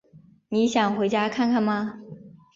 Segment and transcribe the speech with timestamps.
[0.49, 1.99] 你想回家看看吗？